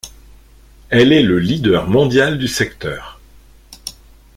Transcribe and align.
Elle 0.89 1.13
est 1.13 1.21
le 1.21 1.37
leader 1.37 1.87
mondial 1.87 2.39
du 2.39 2.47
secteur. 2.47 3.19